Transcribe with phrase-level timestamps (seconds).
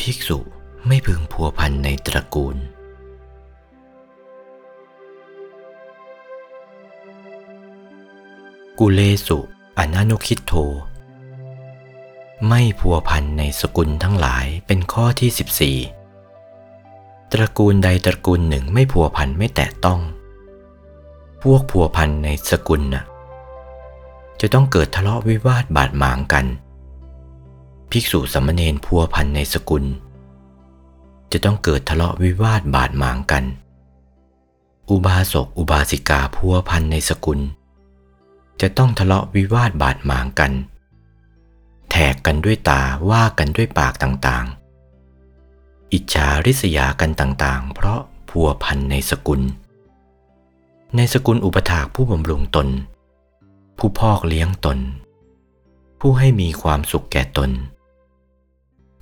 [0.00, 0.38] ภิกษุ
[0.86, 2.56] ไม่พึงพัวพันในตระกูล
[8.78, 9.38] กุเลสุ
[9.78, 10.52] อนานุคิดโท
[12.48, 20.00] ไม่พัวพันในสกุลทั้งหลายเป็นข้อที่ 14 ตระกูลใดตระกูลหนึ่งไม่พัวพันไม่แตะต้อง
[21.42, 23.04] พวกพัวพันในสกุลน่ะ
[24.40, 26.46] จะต้องเกิดทะเลาะวิวาทบาดหมางกัน
[27.94, 29.84] ภิกษุสามเณรพัวพันในสกุล
[31.32, 33.44] จะต้องเกิดทะเลาะวิวาทบาดหมางกัน
[34.90, 37.40] อุบาสกอุบาสิกาพัวพันในสกุล
[38.60, 40.52] จะต้องทะเลาะวิวาทบาดหมางกัน
[41.90, 49.40] แทกกันด้วยตาว่ากันด้วยปากต่างๆ อิจฉาริษยากันต่างๆ เพราะพัวพันในสกุล
[50.96, 52.68] ในสกุลอุปถากผู้บำรุงตน
[53.78, 54.78] ผู้พอกเลี้ยงตน
[56.00, 57.50] ผู้ให้มีความสุขแก่ตน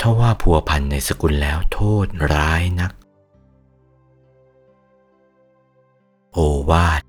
[0.08, 2.92] าว่าพัวพันในสกุลแล้วโทษร้ายนัก
[6.32, 6.38] โอ
[6.70, 7.02] วาท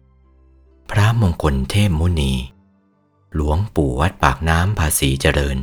[0.91, 2.33] พระมงคลเทพมุนี
[3.35, 5.57] หลวงปู่วัดปากน้ำภาษีเจริญ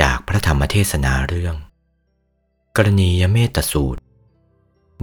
[0.00, 1.54] จากพระธรรมเทศนาเรื่อง
[2.76, 4.00] กรณียเมตสูตร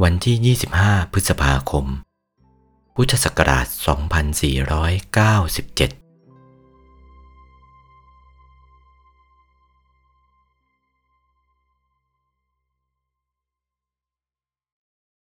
[0.04, 1.86] วันที่ 25 พฤษภาคม
[2.96, 6.07] พุทธศักราช 2497